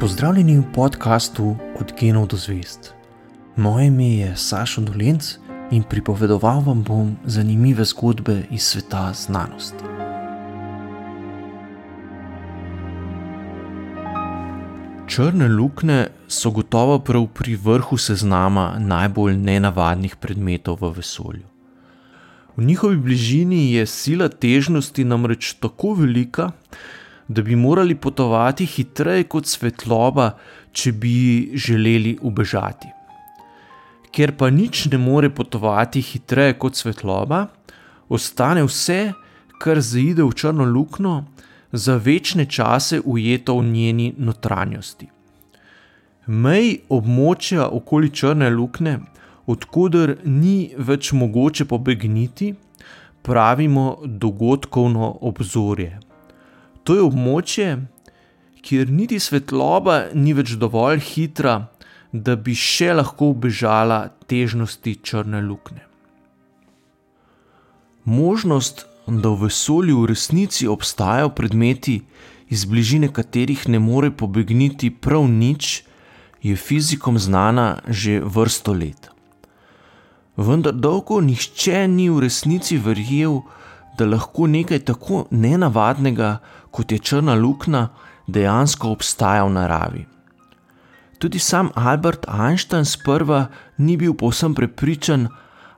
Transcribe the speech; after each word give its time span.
Pozdravljeni 0.00 0.56
v 0.58 0.62
podkastu 0.72 1.56
Od 1.80 1.92
genov 2.00 2.26
do 2.26 2.36
zvest. 2.36 2.94
Moje 3.56 3.86
ime 3.86 4.06
je 4.16 4.36
Sašo 4.36 4.80
Dolenc 4.80 5.34
in 5.70 5.82
pripovedoval 5.82 6.62
vam 6.64 6.82
bom 6.82 7.16
zanimive 7.24 7.84
zgodbe 7.84 8.42
iz 8.50 8.62
sveta 8.62 9.12
znanosti. 9.12 9.84
Črne 15.06 15.48
luknje 15.48 16.06
so 16.28 16.50
gotovo 16.50 16.98
prav 16.98 17.26
pri 17.26 17.56
vrhu 17.56 17.96
seznama 17.96 18.78
najbolj 18.78 19.36
nenavadnih 19.36 20.16
predmetov 20.16 20.78
v 20.80 20.94
vesolju. 20.96 21.44
V 22.56 22.64
njihovi 22.64 22.96
bližini 22.96 23.72
je 23.72 23.86
sila 23.86 24.28
težnosti 24.28 25.04
namreč 25.04 25.52
tako 25.60 25.92
velika, 25.94 26.42
da 26.42 27.00
bi 27.42 27.56
morali 27.56 27.94
potovati 27.94 28.66
hitreje 28.66 29.24
kot 29.30 29.46
svetloba, 29.46 30.32
če 30.72 30.92
bi 30.92 31.50
želeli 31.54 32.16
ubežati. 32.22 32.88
Ker 34.10 34.32
pa 34.34 34.50
nič 34.50 34.88
ne 34.90 34.98
more 34.98 35.30
potovati 35.30 36.02
hitreje 36.02 36.56
kot 36.58 36.74
svetloba, 36.74 37.46
ostane 38.10 38.64
vse, 38.66 39.12
kar 39.62 39.78
zaide 39.78 40.26
v 40.26 40.34
črno 40.34 40.66
luknjo, 40.66 41.22
za 41.72 41.96
večne 41.96 42.48
čase 42.50 42.98
ujeto 43.04 43.54
v 43.58 43.64
njeni 43.70 44.10
notranjosti. 44.18 45.06
Mej 46.26 46.80
območja 46.90 47.68
okoli 47.70 48.10
črne 48.10 48.50
luknje, 48.50 48.98
odkuder 49.46 50.16
ni 50.24 50.72
več 50.76 51.12
mogoče 51.12 51.64
pobegniti, 51.70 52.54
pravimo 53.22 54.00
dogodkovno 54.04 55.18
obzorje. 55.20 56.09
To 56.84 56.96
je 56.96 57.02
območje, 57.02 57.68
kjer 58.62 58.90
niti 58.90 59.20
svetloba 59.20 60.10
ni 60.14 60.32
več 60.36 60.56
dovolj 60.60 61.00
hitra, 61.12 61.70
da 62.12 62.34
bi 62.36 62.56
še 62.58 62.92
lahko 62.96 63.32
bežala 63.36 64.08
težnosti 64.26 64.96
črne 65.06 65.42
luknje. 65.44 65.84
Možnost, 68.04 68.86
da 69.06 69.30
v 69.30 69.46
vesolju 69.46 70.00
v 70.00 70.10
resnici 70.10 70.66
obstajajo 70.68 71.30
predmeti, 71.36 72.00
iz 72.50 72.64
bližine 72.66 73.12
katerih 73.12 73.68
ne 73.68 73.78
more 73.78 74.10
pobegniti 74.10 74.90
prav 74.90 75.28
nič, 75.30 75.84
je 76.42 76.56
fizikom 76.56 77.18
znana 77.18 77.78
že 77.88 78.20
vrsto 78.20 78.72
let. 78.72 79.10
Vendar 80.36 80.72
dolgo 80.72 81.20
nihče 81.20 81.86
ni 81.88 82.08
v 82.10 82.24
resnici 82.24 82.78
verjel, 82.80 83.42
da 83.98 84.06
lahko 84.06 84.46
nekaj 84.46 84.78
tako 84.78 85.24
nenavadnega, 85.30 86.38
kot 86.70 86.92
je 86.92 86.98
črna 86.98 87.34
luknja, 87.34 87.88
dejansko 88.26 88.90
obstaja 88.90 89.44
v 89.44 89.52
naravi. 89.52 90.06
Tudi 91.18 91.38
sam 91.38 91.68
Albert 91.74 92.26
Einstein 92.28 92.84
sprva 92.84 93.46
ni 93.78 93.96
bil 93.96 94.14
povsem 94.14 94.54
prepričan, 94.54 95.28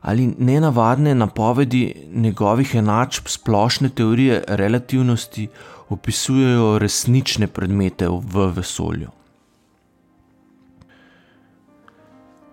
ali 0.01 0.35
nenavadne 0.39 1.15
napovedi 1.15 1.95
njegovih 2.15 2.75
enačb 2.75 3.27
splošne 3.27 3.89
teorije 3.89 4.45
relativnosti 4.49 5.49
opisujejo 5.89 6.79
resnične 6.79 7.47
predmete 7.47 8.09
v 8.09 8.47
vesolju. 8.57 9.11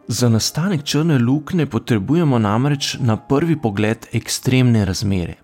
Za 0.08 0.30
nastanek 0.30 0.84
črne 0.84 1.20
luknje 1.20 1.66
potrebujemo 1.66 2.40
namreč 2.40 2.98
na 3.00 3.18
prvi 3.18 3.62
pogled 3.62 4.08
ekstremne 4.14 4.86
razmere. 4.86 5.36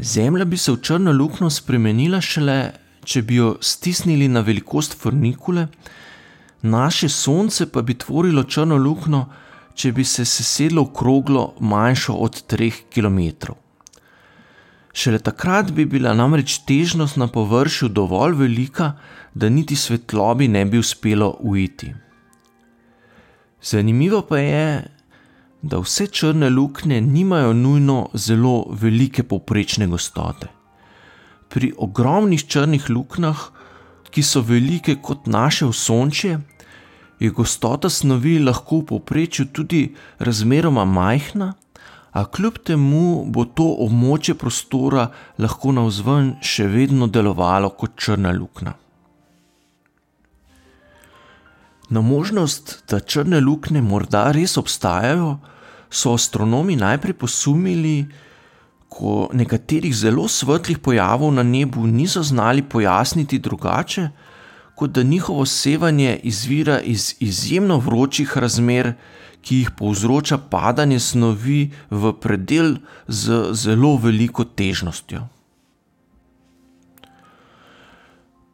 Zemlja 0.00 0.44
bi 0.44 0.56
se 0.56 0.72
v 0.72 0.78
črno 0.82 1.12
luknjo 1.12 1.50
spremenila 1.50 2.20
šele, 2.22 2.72
če 3.04 3.22
bi 3.26 3.40
jo 3.40 3.56
stisnili 3.60 4.28
na 4.28 4.40
velikost 4.46 4.94
fornikule, 4.94 5.66
naše 6.62 7.08
Sonce 7.08 7.66
pa 7.72 7.82
bi 7.82 7.96
tvorilo 7.98 8.44
črno 8.44 8.76
luknjo, 8.78 9.24
če 9.74 9.92
bi 9.92 10.04
se 10.04 10.24
sesedlo 10.24 10.84
v 10.86 10.92
kroglo 10.94 11.42
manjšo 11.60 12.14
od 12.14 12.42
3 12.50 12.70
km. 12.94 13.54
Šele 14.94 15.18
takrat 15.18 15.72
bi 15.74 15.84
bila 15.86 16.14
namreč 16.14 16.60
težnost 16.66 17.16
na 17.16 17.26
površju 17.26 17.88
dovolj 17.88 18.34
velika, 18.38 18.92
da 19.34 19.48
niti 19.48 19.76
svetlobi 19.76 20.48
ne 20.48 20.64
bi 20.64 20.78
uspelo 20.78 21.36
uiti. 21.40 21.92
Zanimivo 23.62 24.22
pa 24.22 24.38
je, 24.38 24.97
da 25.68 25.78
vse 25.84 26.06
črne 26.06 26.50
luknje 26.50 27.00
nimajo 27.00 27.52
nujno 27.52 28.08
zelo 28.14 28.66
velike 28.70 29.22
povprečne 29.22 29.86
gostote. 29.86 30.48
Pri 31.48 31.72
ogromnih 31.76 32.44
črnih 32.46 32.90
luknjah, 32.90 33.48
ki 34.10 34.22
so 34.22 34.40
velike 34.40 34.96
kot 35.02 35.26
naše 35.26 35.66
osončje, 35.66 36.38
je 37.20 37.30
gostota 37.30 37.90
snovi 37.90 38.38
lahko 38.38 38.80
v 38.80 38.86
povprečju 38.92 39.48
tudi 39.52 39.82
razmeroma 40.18 40.84
majhna, 40.84 41.52
a 42.12 42.24
kljub 42.24 42.58
temu 42.64 43.24
bo 43.28 43.44
to 43.44 43.66
območje 43.84 44.34
prostora 44.34 45.08
lahko 45.38 45.72
navzven 45.76 46.36
še 46.42 46.66
vedno 46.72 47.06
delovalo 47.06 47.70
kot 47.78 47.98
črna 48.00 48.32
luknja. 48.32 48.72
Na 51.88 52.00
možnost, 52.00 52.82
da 52.88 53.00
črne 53.00 53.40
luknje 53.40 53.82
morda 53.82 54.28
res 54.32 54.56
obstajajo, 54.60 55.38
so 55.90 56.14
astronomi 56.14 56.76
najprej 56.76 57.14
posumili, 57.14 58.06
ko 58.88 59.28
nekaterih 59.32 59.94
zelo 59.94 60.28
svetlih 60.28 60.78
pojavov 60.78 61.32
na 61.32 61.42
nebu 61.42 61.86
niso 61.86 62.22
znali 62.22 62.62
pojasniti 62.62 63.38
drugače, 63.38 64.08
kot 64.74 64.90
da 64.90 65.02
njihovo 65.02 65.46
sevanje 65.46 66.20
izvira 66.22 66.80
iz 66.80 67.14
izjemno 67.20 67.78
vročih 67.78 68.36
razmer, 68.36 68.92
ki 69.42 69.56
jih 69.56 69.70
povzroča 69.70 70.38
padanje 70.38 71.00
snovi 71.00 71.70
v 71.90 72.12
predel 72.20 72.76
z 73.08 73.52
zelo 73.52 73.96
veliko 73.96 74.44
težnostjo. 74.44 75.26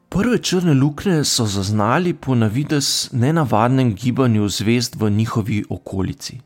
Prve 0.08 0.38
črne 0.38 0.74
luknje 0.74 1.24
so 1.24 1.46
zaznali 1.46 2.14
po 2.14 2.34
navidez 2.34 3.08
nenavadnem 3.12 3.94
gibanju 3.94 4.48
zvezd 4.48 4.94
v 5.00 5.10
njihovi 5.10 5.64
okolici. 5.68 6.40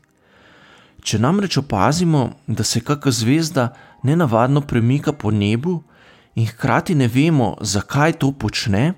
Če 1.01 1.19
namreč 1.19 1.57
opazimo, 1.57 2.29
da 2.47 2.63
se 2.63 2.81
kakšna 2.83 3.11
zvezda 3.11 3.69
nenavadno 4.03 4.61
premika 4.61 5.13
po 5.13 5.31
nebu 5.31 5.79
in 6.35 6.47
hkrati 6.47 6.95
ne 6.95 7.07
vemo, 7.07 7.55
zakaj 7.61 8.17
to 8.19 8.31
počne, 8.31 8.93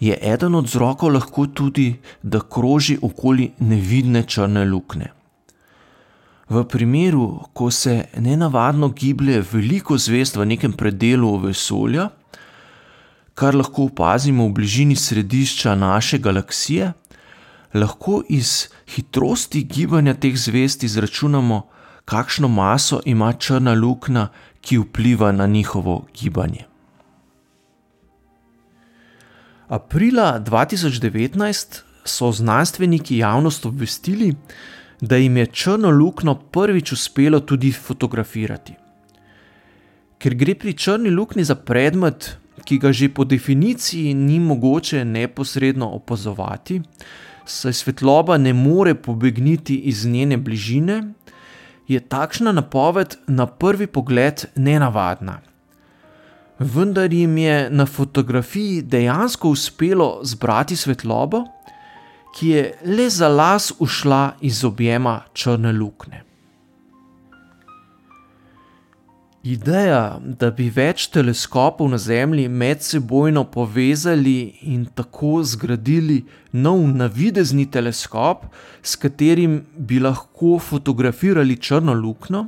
je 0.00 0.16
eden 0.22 0.54
od 0.54 0.64
vzrokov 0.64 1.12
lahko 1.12 1.46
tudi, 1.46 2.00
da 2.22 2.40
kroži 2.40 2.98
okoli 3.02 3.50
nevidne 3.58 4.22
črne 4.22 4.64
luknje. 4.64 5.10
V 6.50 6.64
primeru, 6.64 7.44
ko 7.52 7.70
se 7.70 8.04
nenavadno 8.16 8.88
giblje 8.88 9.42
veliko 9.52 9.98
zvezd 9.98 10.36
v 10.36 10.46
nekem 10.50 10.72
predelu 10.72 11.36
vesolja, 11.38 12.08
kar 13.34 13.54
lahko 13.54 13.86
opazimo 13.86 14.48
v 14.48 14.56
bližini 14.56 14.96
središča 14.96 15.74
naše 15.74 16.18
galaksije, 16.18 16.92
lahko 17.74 18.22
iz 18.28 18.68
hitrosti 18.86 19.62
gibanja 19.62 20.14
teh 20.14 20.36
zvezd 20.36 20.84
izračunamo, 20.84 21.62
kakšno 22.04 22.48
maso 22.48 23.00
ima 23.04 23.32
črna 23.32 23.74
luknja, 23.74 24.28
ki 24.60 24.78
vpliva 24.78 25.32
na 25.32 25.46
njihovo 25.46 26.06
gibanje. 26.14 26.64
Aprila 29.68 30.40
2019 30.40 31.80
so 32.04 32.32
znanstveniki 32.32 33.16
javnost 33.16 33.66
obvestili, 33.66 34.34
da 35.00 35.16
jim 35.16 35.36
je 35.36 35.46
črno 35.46 35.90
luknjo 35.90 36.34
prvič 36.34 36.92
uspelo 36.92 37.40
tudi 37.40 37.72
fotografirati. 37.72 38.74
Ker 40.18 40.34
gre 40.34 40.54
pri 40.54 40.72
črni 40.72 41.10
luknji 41.10 41.44
za 41.44 41.54
predmet, 41.54 42.36
ki 42.64 42.78
ga 42.78 42.92
že 42.92 43.08
po 43.08 43.24
definiciji 43.24 44.14
ni 44.14 44.40
mogoče 44.40 45.04
neposredno 45.04 45.88
opazovati, 45.88 46.82
saj 47.50 47.72
svetloba 47.72 48.38
ne 48.38 48.52
more 48.52 48.94
pobegniti 48.94 49.76
iz 49.90 50.06
njene 50.06 50.36
bližine, 50.36 51.02
je 51.88 52.00
takšna 52.00 52.52
napoved 52.52 53.16
na 53.26 53.46
prvi 53.46 53.86
pogled 53.86 54.44
nenavadna. 54.54 55.40
Vendar 56.58 57.12
jim 57.12 57.38
je 57.38 57.70
na 57.70 57.86
fotografiji 57.86 58.82
dejansko 58.82 59.48
uspelo 59.48 60.20
zbrati 60.22 60.76
svetlobo, 60.76 61.44
ki 62.36 62.48
je 62.48 62.64
le 62.84 63.08
za 63.10 63.28
las 63.28 63.72
ušla 63.78 64.32
iz 64.40 64.64
objema 64.64 65.22
črne 65.32 65.72
luknje. 65.72 66.29
Ideja, 69.40 70.20
da 70.20 70.50
bi 70.52 70.66
več 70.68 71.06
teleskopov 71.08 71.88
na 71.88 71.96
Zemlji 71.96 72.44
medsebojno 72.52 73.46
povezali 73.48 74.52
in 74.68 74.84
tako 74.84 75.40
zgradili 75.40 76.18
nov 76.52 76.82
navidezni 76.92 77.64
teleskop, 77.64 78.44
s 78.82 79.00
katerim 79.00 79.62
bi 79.76 79.96
lahko 79.96 80.58
fotografirali 80.60 81.56
črno 81.56 81.94
luknjo, 81.96 82.44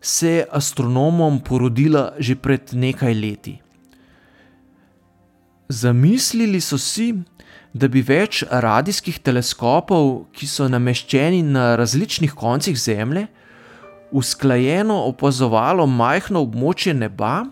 se 0.00 0.30
je 0.30 0.46
astronomom 0.50 1.40
porodila 1.44 2.14
že 2.18 2.36
pred 2.36 2.72
nekaj 2.72 3.14
leti. 3.14 3.58
Zamislili 5.68 6.60
so 6.60 6.78
si, 6.78 7.12
da 7.74 7.88
bi 7.92 8.00
več 8.00 8.40
radijskih 8.48 9.18
teleskopov, 9.20 10.30
ki 10.32 10.48
so 10.48 10.64
nameščeni 10.64 11.42
na 11.42 11.74
različnih 11.76 12.32
koncih 12.32 12.78
Zemlje, 12.80 13.26
usklajeno 14.12 14.96
opazovalo 15.10 15.86
majhno 15.86 16.42
območje 16.46 16.94
neba, 16.94 17.44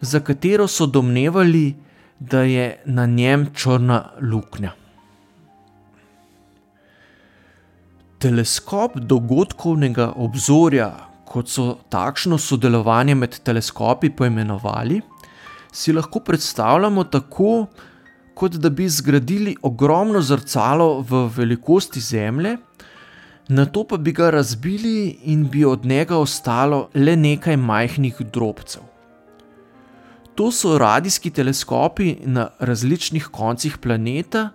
za 0.00 0.20
katero 0.20 0.66
so 0.68 0.86
domnevali, 0.86 1.74
da 2.18 2.42
je 2.42 2.82
na 2.84 3.06
njem 3.06 3.46
črna 3.54 4.10
luknja. 4.20 4.72
Teleskop 8.18 8.96
dogodkovnega 8.96 10.12
obzorja, 10.16 10.88
kot 11.28 11.50
so 11.52 11.66
takšno 11.92 12.38
sodelovanje 12.38 13.14
med 13.14 13.36
teleskopi 13.44 14.10
poimenovali, 14.10 15.02
si 15.72 15.92
lahko 15.92 16.22
predstavljamo 16.24 17.04
tako, 17.04 17.66
kot 18.34 18.56
da 18.56 18.70
bi 18.70 18.88
zgradili 18.88 19.56
ogromno 19.62 20.20
zrcalo 20.20 21.00
v 21.00 21.26
velikosti 21.36 22.00
Zemlje, 22.00 22.56
na 23.48 23.64
to 23.66 23.84
pa 23.84 23.96
bi 23.96 24.12
ga 24.12 24.30
razbili 24.30 25.18
in 25.24 25.48
bi 25.48 25.64
od 25.64 25.84
njega 25.84 26.16
ostalo 26.18 26.88
le 26.94 27.16
nekaj 27.16 27.56
majhnih 27.56 28.16
drobcev. 28.32 28.82
To 30.34 30.50
so 30.52 30.78
radijski 30.78 31.30
teleskopi 31.30 32.16
na 32.24 32.48
različnih 32.58 33.28
koncih 33.32 33.78
planeta, 33.78 34.50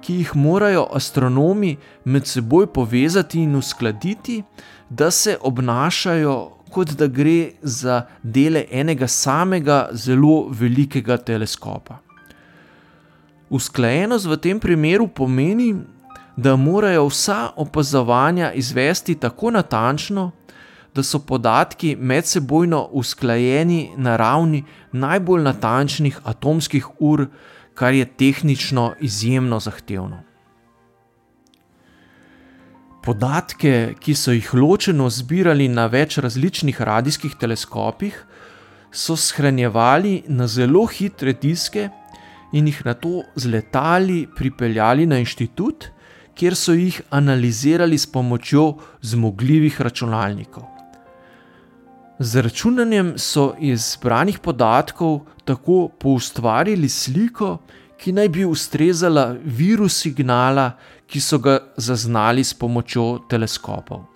ki 0.00 0.14
jih 0.14 0.36
morajo 0.36 0.86
astronomi 0.96 1.76
med 2.04 2.26
seboj 2.26 2.66
povezati 2.72 3.42
in 3.42 3.56
uskladiti, 3.56 4.42
da 4.88 5.10
se 5.10 5.36
obnašajo, 5.40 6.50
kot 6.70 6.88
da 6.98 7.06
gre 7.06 7.50
za 7.62 8.06
dele 8.22 8.64
enega 8.70 9.06
samega 9.06 9.88
zelo 9.92 10.48
velikega 10.50 11.16
teleskopa. 11.16 11.98
Usklajenost 13.50 14.26
v 14.26 14.36
tem 14.36 14.60
primeru 14.60 15.08
pomeni, 15.08 15.74
da 16.40 16.56
morajo 16.56 17.06
vsa 17.06 17.50
opazovanja 17.56 18.52
izvesti 18.52 19.14
tako 19.14 19.50
natančno, 19.50 20.30
da 20.94 21.02
so 21.02 21.18
podatki 21.18 21.96
medsebojno 21.96 22.88
usklajeni 22.92 23.90
na 23.96 24.16
ravni 24.16 24.64
najbolj 24.92 25.42
natančnih 25.42 26.20
atomskih 26.24 26.86
ur, 26.98 27.26
kar 27.74 27.94
je 27.94 28.04
tehnično 28.04 28.94
izjemno 29.00 29.60
zahtevno. 29.60 30.22
Podatke, 33.04 33.94
ki 34.00 34.14
so 34.14 34.32
jih 34.32 34.50
ločeno 34.54 35.10
zbirali 35.10 35.68
na 35.68 35.86
več 35.86 36.18
različnih 36.18 36.80
radijskih 36.80 37.36
teleskopih, 37.40 38.24
so 38.92 39.16
shranjevali 39.16 40.22
na 40.28 40.46
zelo 40.46 40.86
hitre 40.86 41.32
diske 41.32 41.88
in 42.52 42.66
jih 42.66 42.82
na 42.84 42.94
to 42.94 43.22
z 43.36 43.46
letali 43.46 44.26
pripeljali 44.36 45.06
na 45.06 45.18
inštitut, 45.18 45.90
kjer 46.40 46.54
so 46.56 46.72
jih 46.72 47.02
analizirali 47.12 47.98
s 47.98 48.06
pomočjo 48.06 48.78
zmogljivih 49.02 49.80
računalnikov. 49.80 50.64
Z 52.18 52.40
računanjem 52.46 53.12
so 53.18 53.54
iz 53.60 53.92
zbranih 53.92 54.38
podatkov 54.38 55.20
tako 55.44 55.88
poustvarili 56.00 56.88
sliko, 56.88 57.58
ki 58.00 58.12
naj 58.16 58.28
bi 58.28 58.44
ustrezala 58.48 59.34
viru 59.44 59.88
signala, 59.88 60.70
ki 61.06 61.20
so 61.20 61.38
ga 61.38 61.58
zaznali 61.76 62.44
s 62.44 62.56
pomočjo 62.56 63.18
teleskopov. 63.28 64.06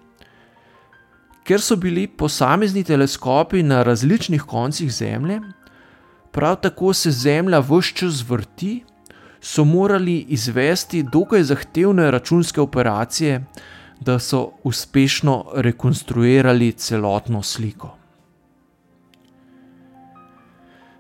Ker 1.45 1.61
so 1.61 1.77
bili 1.77 2.07
posamezni 2.09 2.85
teleskopi 2.85 3.63
na 3.63 3.83
različnih 3.83 4.43
koncih 4.49 4.93
Zemlje, 4.93 5.41
prav 6.33 6.57
tako 6.57 6.93
se 6.93 7.11
Zemlja 7.11 7.61
vse 7.61 7.93
čas 7.95 8.25
vrti, 8.29 8.81
so 9.45 9.65
morali 9.65 10.25
izvesti 10.29 11.03
dokaj 11.03 11.43
zahtevne 11.43 12.11
računske 12.11 12.61
operacije, 12.61 13.45
da 14.01 14.19
so 14.19 14.51
uspešno 14.65 15.45
rekonstruirali 15.55 16.73
celotno 16.73 17.43
sliko. 17.43 17.97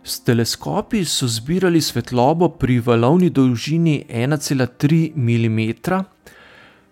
S 0.04 0.20
teleskopi 0.20 1.04
so 1.04 1.28
zbirali 1.28 1.80
svetlobo 1.80 2.48
pri 2.48 2.78
valovni 2.80 3.30
dolžini 3.30 4.04
1,3 4.08 5.16
mm, 5.16 5.90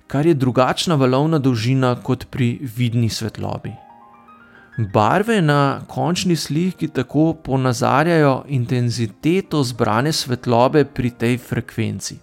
kar 0.06 0.26
je 0.26 0.34
drugačna 0.34 0.94
valovna 0.94 1.38
dolžina 1.38 1.96
kot 2.02 2.26
pri 2.30 2.58
vidni 2.76 3.08
svetlobi. 3.08 3.72
Barve 4.76 5.42
na 5.42 5.80
končni 5.86 6.36
sliki 6.36 6.88
tako 6.88 7.34
ponazarjajo 7.34 8.44
intenziteto 8.48 9.62
zbrane 9.62 10.12
svetlobe 10.12 10.84
pri 10.84 11.10
tej 11.10 11.38
frekvenci. 11.38 12.16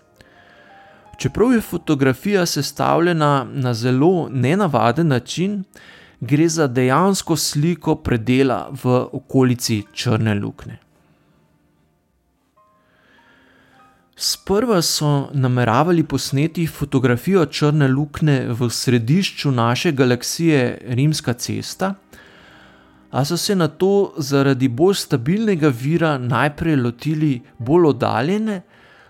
Čeprav 1.17 1.53
je 1.53 1.61
fotografija 1.61 2.45
sestavljena 2.45 3.47
na 3.53 3.73
zelo 3.73 4.29
nenavaden 4.31 5.07
način, 5.07 5.63
gre 6.19 6.49
za 6.49 6.67
dejansko 6.67 7.35
sliko 7.35 7.95
predela 7.95 8.69
v 8.83 9.07
okolici 9.11 9.83
črne 9.93 10.33
luknje. 10.33 10.77
Sprva 14.15 14.81
so 14.81 15.29
nameravali 15.33 16.03
posneti 16.03 16.67
fotografijo 16.67 17.45
črne 17.45 17.87
luknje 17.87 18.47
v 18.49 18.69
središču 18.69 19.51
naše 19.51 19.91
galaksije 19.91 20.81
Rimska 20.87 21.33
cesta, 21.33 21.93
a 23.11 23.25
so 23.25 23.37
se 23.37 23.55
na 23.55 23.67
to 23.67 24.13
zaradi 24.17 24.67
bolj 24.67 24.95
stabilnega 24.95 25.67
vira 25.67 26.17
najprej 26.17 26.75
lotili 26.75 27.41
bolj 27.57 27.85
oddaljene, 27.85 28.61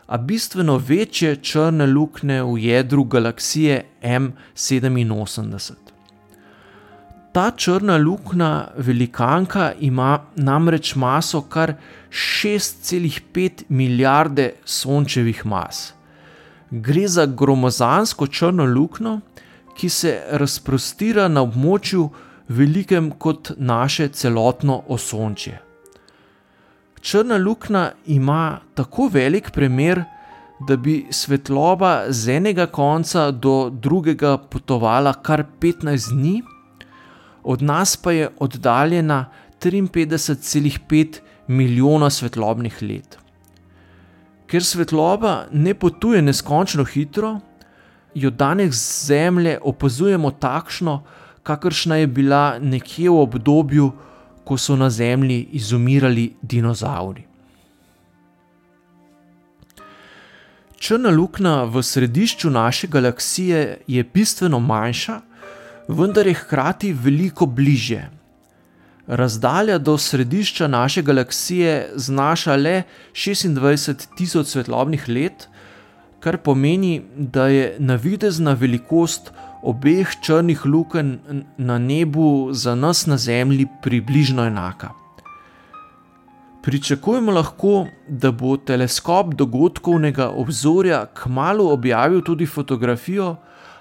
a 0.09 0.17
bistveno 0.17 0.77
večje 0.77 1.35
črne 1.35 1.85
luknje 1.85 2.43
v 2.43 2.57
jedru 2.57 3.03
galaksije 3.03 3.85
M87. 4.01 5.73
Ta 7.31 7.51
črna 7.51 7.97
luknja, 7.97 8.67
velikanka, 8.77 9.71
ima 9.79 10.19
namreč 10.35 10.95
maso 10.95 11.41
kar 11.41 11.73
6,5 12.09 13.63
milijarde 13.69 14.53
sončevih 14.65 15.45
mas. 15.45 15.93
Gre 16.71 17.07
za 17.07 17.25
gromozansko 17.25 18.27
črno 18.27 18.65
luknjo, 18.65 19.19
ki 19.77 19.89
se 19.89 20.21
razprostira 20.31 21.27
na 21.27 21.45
območju 21.45 22.09
velikem 22.49 23.11
kot 23.11 23.51
naše 23.57 24.07
celotno 24.07 24.83
osončje. 24.87 25.61
Črna 27.01 27.37
luknja 27.37 27.91
ima 28.05 28.59
tako 28.73 29.07
velik 29.13 29.51
premer, 29.51 30.03
da 30.67 30.75
bi 30.75 31.05
svetloba 31.11 32.05
z 32.09 32.29
enega 32.35 32.65
konca 32.65 33.31
do 33.31 33.69
drugega 33.69 34.37
potovala 34.37 35.13
kar 35.13 35.43
15 35.59 36.11
dni, 36.13 36.41
od 37.43 37.61
nas 37.61 37.97
pa 37.97 38.11
je 38.11 38.29
oddaljena 38.39 39.25
53,5 39.61 41.19
milijona 41.47 42.09
svetlobnih 42.09 42.81
let. 42.81 43.17
Ker 44.47 44.63
svetloba 44.63 45.45
ne 45.51 45.73
potuje 45.73 46.21
neskončno 46.21 46.83
hitro, 46.83 47.39
jo 48.13 48.29
danes 48.29 48.75
z 48.75 49.05
Zemlje 49.05 49.59
opazujemo 49.61 50.31
takšno, 50.31 51.03
kakršna 51.49 51.95
je 51.95 52.07
bila 52.07 52.59
nekje 52.61 53.09
v 53.09 53.21
obdobju, 53.25 53.91
ko 54.45 54.57
so 54.57 54.75
na 54.77 54.89
Zemlji 54.89 55.47
izumirali 55.57 56.33
dinozauri. 56.41 57.25
Črna 60.79 61.09
luknja 61.11 61.65
v 61.67 61.81
središču 61.83 62.49
naše 62.49 62.87
galaksije 62.87 63.81
je 63.87 64.03
bistveno 64.13 64.59
manjša, 64.59 65.19
vendar 65.89 66.27
je 66.27 66.37
hkrati 66.39 66.93
veliko 66.93 67.45
bliže. 67.45 68.05
Razdalja 69.07 69.77
do 69.77 69.97
središča 69.97 70.67
naše 70.67 71.01
galaksije 71.01 71.91
znaša 71.95 72.55
le 72.55 72.83
26 73.13 74.07
tisoč 74.17 74.53
svetlobnih 74.53 75.09
let, 75.09 75.49
kar 76.19 76.37
pomeni, 76.37 77.01
da 77.15 77.47
je 77.47 77.75
navidezna 77.79 78.53
velikost 78.53 79.31
obeh 79.63 80.15
črnih 80.21 80.65
lukenj 80.65 81.17
na 81.57 81.77
nebu 81.79 82.49
za 82.51 82.75
nas 82.75 83.05
na 83.05 83.17
Zemlji 83.17 83.67
približno 83.83 84.45
enaka. 84.45 84.89
Pričakujemo 86.63 87.31
lahko, 87.31 87.87
da 88.07 88.31
bo 88.31 88.57
teleskop 88.57 89.33
dogodkovnega 89.33 90.29
obzorja 90.29 91.05
kmalo 91.13 91.73
objavil 91.73 92.21
tudi 92.21 92.45
fotografijo 92.45 93.35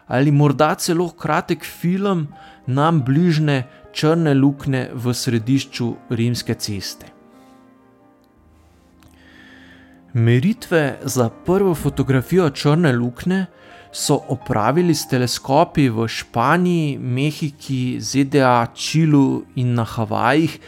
ali 0.06 0.32
morda 0.32 0.75
celo 0.75 1.08
kratek 1.08 1.64
film 1.64 2.26
nam 2.66 3.02
bližne 3.04 3.66
črne 3.92 4.35
luknje 4.35 4.88
v 4.94 5.14
središču 5.14 5.92
rimske 6.11 6.54
ceste. 6.54 7.06
Meritve 10.12 10.99
za 11.02 11.28
prvo 11.28 11.75
fotografijo 11.75 12.50
črne 12.50 12.92
luknje 12.92 13.47
so 13.92 14.21
opravili 14.28 14.95
s 14.95 15.09
teleskopi 15.09 15.88
v 15.88 16.09
Španiji, 16.09 16.99
Mehiki, 16.99 18.00
ZDA, 18.00 18.66
Čilu 18.75 19.45
in 19.57 19.75
na 19.75 19.85
Havajih 19.85 20.59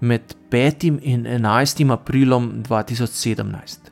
med 0.00 0.34
5. 0.50 0.98
in 1.02 1.26
11. 1.26 1.92
aprilom 1.92 2.62
2017. 2.62 3.90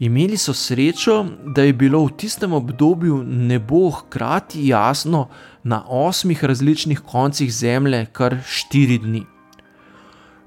Imeli 0.00 0.36
so 0.36 0.54
srečo, 0.54 1.26
da 1.54 1.62
je 1.62 1.72
bilo 1.72 2.04
v 2.04 2.16
tistem 2.16 2.52
obdobju 2.52 3.22
nebo 3.24 3.90
hkrati 3.90 4.68
jasno 4.68 5.28
na 5.62 5.84
osmih 5.88 6.44
različnih 6.44 7.00
koncih 7.00 7.52
Zemlje 7.54 8.06
kar 8.12 8.38
štiri 8.46 8.98
dni. 8.98 9.22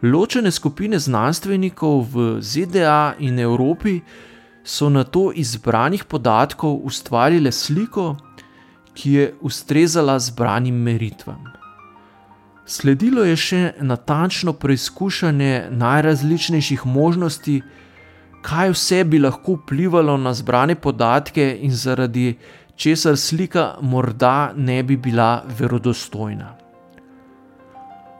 Ločene 0.03 0.51
skupine 0.51 0.99
znanstvenikov 0.99 2.07
v 2.13 2.41
ZDA 2.41 3.13
in 3.19 3.39
Evropi 3.39 4.01
so 4.63 4.89
na 4.89 5.03
to 5.03 5.31
izbranih 5.35 6.03
podatkov 6.03 6.79
ustvarile 6.83 7.51
sliko, 7.51 8.15
ki 8.93 9.11
je 9.11 9.33
ustrezala 9.41 10.19
zbranim 10.19 10.75
meritvam. 10.75 11.43
Sledilo 12.65 13.23
je 13.23 13.35
še 13.35 13.61
natančno 13.81 14.53
preizkušanje 14.53 15.67
najrazličnejših 15.71 16.85
možnosti, 16.85 17.61
kaj 18.43 18.71
vse 18.71 19.03
bi 19.03 19.19
lahko 19.19 19.57
vplivalo 19.57 20.17
na 20.17 20.33
zbrane 20.33 20.75
podatke 20.75 21.43
in 21.61 21.71
zaradi 21.75 22.37
česar 22.75 23.17
slika 23.17 23.75
morda 23.81 24.53
ne 24.55 24.83
bi 24.83 24.97
bila 24.97 25.43
verodostojna. 25.59 26.53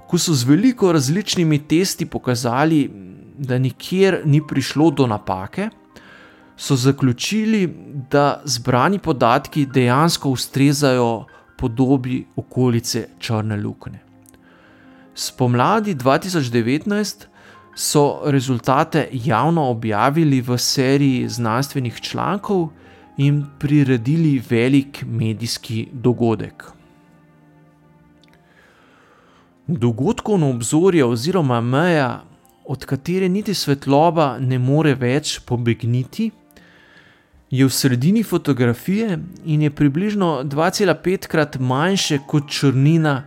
Ko 0.07 0.17
so 0.17 0.33
z 0.33 0.43
veliko 0.45 0.91
različnimi 0.91 1.59
testi 1.67 2.05
pokazali, 2.05 2.83
da 3.37 3.57
nikjer 3.57 4.21
ni 4.25 4.41
prišlo 4.47 4.91
do 4.91 5.07
napake, 5.07 5.69
so 6.57 6.75
zaključili, 6.75 7.75
da 8.11 8.41
zbrani 8.45 8.99
podatki 8.99 9.65
dejansko 9.65 10.29
ustrezajo 10.29 11.25
podobi 11.57 12.25
okolice 12.35 13.07
Črne 13.19 13.57
luknje. 13.57 13.99
Spomladi 15.15 15.95
2019 15.95 17.25
so 17.75 18.21
rezultate 18.25 19.07
javno 19.11 19.69
objavili 19.69 20.41
v 20.41 20.57
seriji 20.57 21.29
znanstvenih 21.29 22.01
člankov 22.01 22.67
in 23.17 23.45
priredili 23.59 24.43
velik 24.49 25.03
medijski 25.07 25.87
dogodek. 25.91 26.63
Dogodkovno 29.67 30.49
obzorje 30.49 31.05
oziroma 31.05 31.61
meja, 31.61 32.23
od 32.65 32.85
katere 32.85 33.29
niti 33.29 33.53
svetloba 33.53 34.37
ne 34.39 34.59
more 34.59 34.95
več 34.95 35.39
pobegniti, 35.45 36.31
je 37.53 37.65
v 37.65 37.73
sredini 37.73 38.23
fotografije 38.23 39.19
in 39.45 39.61
je 39.61 39.69
približno 39.69 40.41
2,5 40.43 41.27
krat 41.27 41.59
manjše 41.59 42.17
kot 42.27 42.49
črnina, 42.49 43.23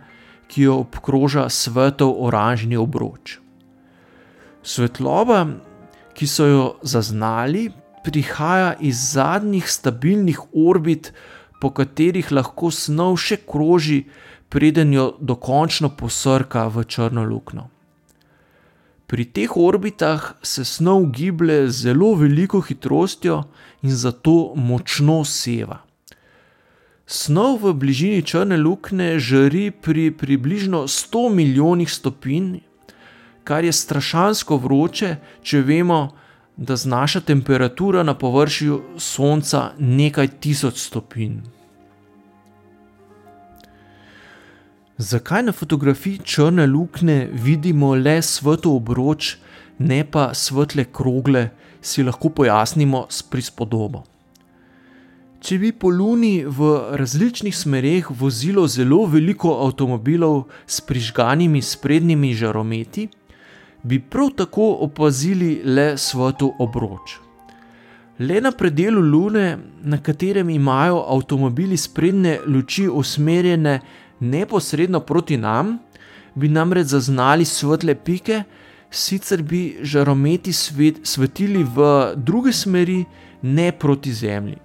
ki 0.47 0.61
jo 0.61 0.73
obkroža 0.83 1.49
svetov 1.49 2.11
oranžni 2.19 2.75
obroč. 2.77 3.39
Svetloba, 4.63 5.45
ki 6.15 6.27
so 6.27 6.45
jo 6.45 6.65
zaznali, 6.83 7.69
prihaja 8.03 8.75
iz 8.79 9.13
zadnjih 9.13 9.71
stabilnih 9.71 10.39
orbit, 10.51 11.13
po 11.61 11.71
katerih 11.71 12.31
lahko 12.31 12.71
snov 12.71 13.15
še 13.23 13.39
kroži, 13.47 14.03
preden 14.51 14.91
jo 14.93 15.13
dokončno 15.19 15.95
posrka 15.95 16.67
v 16.67 16.83
črno 16.83 17.23
luknjo. 17.23 17.69
Pri 19.07 19.25
teh 19.25 19.57
orbitah 19.57 20.33
se 20.43 20.65
snov 20.65 21.05
giblje 21.15 21.69
z 21.69 21.81
zelo 21.81 22.13
veliko 22.15 22.59
hitrostjo 22.61 23.43
in 23.81 23.95
zato 23.95 24.53
močno 24.55 25.23
seva. 25.23 25.79
Snov 27.07 27.61
v 27.63 27.73
bližini 27.73 28.21
črne 28.21 28.57
luknje 28.59 29.15
žari 29.19 29.71
pri 29.71 30.11
približno 30.11 30.83
100 30.91 31.23
milijonih 31.33 31.91
stopinj, 31.91 32.57
kar 33.47 33.63
je 33.63 33.71
strašansko 33.71 34.57
vroče, 34.59 35.15
če 35.41 35.61
vemo, 35.63 36.01
da 36.57 36.75
znaša 36.75 37.21
temperatura 37.21 38.03
na 38.03 38.13
površju 38.13 38.81
Sonca 38.97 39.71
nekaj 39.79 40.27
tisoč 40.43 40.83
stopinj. 40.83 41.56
Zakaj 44.97 45.43
na 45.43 45.51
fotografiji 45.51 46.17
črne 46.17 46.65
luknje 46.65 47.29
vidimo 47.33 47.95
le 47.95 48.21
svetlo 48.21 48.75
obroč, 48.75 49.35
ne 49.79 50.03
pa 50.11 50.33
svetle 50.33 50.85
krogle, 50.93 51.49
si 51.81 52.03
lahko 52.03 52.29
pojasnimo 52.29 53.05
s 53.09 53.21
prispodobo. 53.21 54.01
Če 55.39 55.59
bi 55.61 55.69
po 55.71 55.91
Luni 55.93 56.41
v 56.49 56.71
različnih 56.97 57.53
smereh 57.53 58.09
vozilo 58.09 58.65
zelo 58.67 59.03
veliko 59.05 59.53
avtomobilov 59.67 60.47
s 60.65 60.81
prižganimi 60.81 61.61
sprednjimi 61.61 62.33
žarometi, 62.33 63.05
bi 63.83 63.99
prav 64.01 64.33
tako 64.41 64.71
opazili 64.81 65.61
le 65.63 65.91
svetlo 65.97 66.55
obroč. 66.57 67.19
Le 68.17 68.41
na 68.41 68.49
predelu 68.51 69.01
Lune, 69.01 69.57
na 69.83 70.01
katerem 70.01 70.49
imajo 70.49 71.05
avtomobili 71.05 71.77
sprednje 71.77 72.39
luči 72.47 72.87
usmerjene 72.89 73.79
neposredno 74.19 74.99
proti 74.99 75.37
nam, 75.37 75.77
bi 76.35 76.49
namreč 76.49 76.87
zaznali 76.87 77.45
svetle 77.45 77.95
pike, 77.95 78.43
sicer 78.91 79.41
bi 79.43 79.77
žarometi 79.81 80.53
svet, 80.53 81.01
svetili 81.03 81.63
v 81.63 82.13
druge 82.15 82.53
smeri, 82.53 83.05
ne 83.41 83.71
proti 83.71 84.13
Zemlji. 84.13 84.57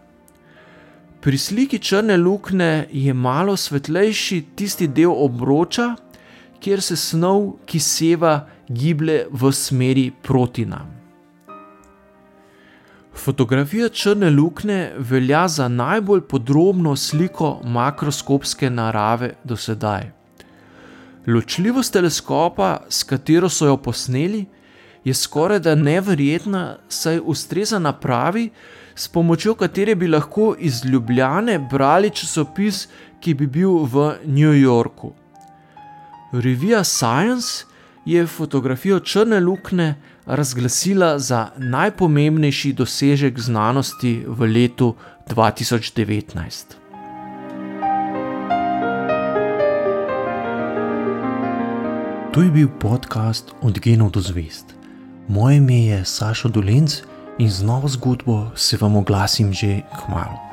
Pri 1.21 1.39
sliki 1.39 1.79
črne 1.79 2.17
luknje 2.17 2.87
je 2.91 3.15
malo 3.15 3.57
svetlejši 3.57 4.43
tisti 4.57 4.89
del 4.89 5.13
obroča, 5.15 5.95
kjer 6.61 6.83
se 6.83 6.97
snov, 6.97 7.63
ki 7.67 7.79
seva, 7.79 8.41
giblje 8.69 9.27
v 9.31 9.53
smeri 9.53 10.11
proti 10.23 10.65
nam. 10.67 11.02
Fotografija 13.15 13.89
črne 13.89 14.31
luknje 14.31 14.93
velja 14.99 15.49
za 15.49 15.69
najbolj 15.69 16.21
podrobno 16.21 16.97
sliko 16.97 17.61
makroskopske 17.65 18.71
narave 18.71 19.35
do 19.45 19.57
sedaj. 19.57 20.11
Ločljivost 21.27 21.93
teleskopa, 21.93 22.81
s 22.89 23.03
katero 23.03 23.49
so 23.49 23.67
jo 23.67 23.77
posneli, 23.77 24.47
je 25.05 25.15
skoraj 25.15 25.59
da 25.59 25.75
neverjetna, 25.75 26.77
saj 26.89 27.21
ustreza 27.25 27.79
napravi, 27.79 28.51
s 28.95 29.09
pomočjo 29.09 29.55
katere 29.55 29.95
bi 29.95 30.09
lahko 30.09 30.55
iz 30.59 30.85
Ljubljane 30.85 31.59
brali 31.71 32.11
časopis, 32.11 32.89
ki 33.21 33.35
bi 33.35 33.47
bil 33.47 33.71
v 33.71 34.15
New 34.25 34.53
Yorku. 34.53 35.13
Revija 36.33 36.85
Science 36.85 37.65
je 38.05 38.27
fotografijo 38.27 39.01
črne 39.01 39.41
luknje 39.41 39.95
razglasila 40.27 41.19
za 41.19 41.51
najpomembnejši 41.57 42.73
dosežek 42.73 43.39
znanosti 43.39 44.25
v 44.27 44.47
letu 44.47 44.95
2019. 45.29 46.83
To 52.33 52.41
je 52.43 52.51
bil 52.51 52.69
podcast 52.81 53.53
Od 53.61 53.79
genov 53.79 54.11
do 54.11 54.21
zvest. 54.21 54.75
Moje 55.29 55.57
ime 55.57 55.85
je 55.85 56.05
Saša 56.05 56.49
Dolenc 56.49 57.03
in 57.39 57.51
z 57.51 57.63
novo 57.63 57.89
zgodbo 57.89 58.51
se 58.57 58.77
vam 58.81 58.97
oglasim 58.97 59.53
že 59.53 59.81
k 59.81 60.09
malu. 60.09 60.52